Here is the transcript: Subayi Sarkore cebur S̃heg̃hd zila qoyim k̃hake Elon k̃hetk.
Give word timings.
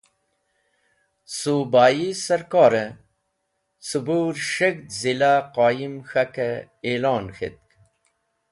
Subayi 1.37 2.07
Sarkore 2.23 2.85
cebur 3.87 4.33
S̃heg̃hd 4.51 4.87
zila 4.99 5.33
qoyim 5.55 5.95
k̃hake 6.07 6.49
Elon 6.91 7.25
k̃hetk. 7.35 7.67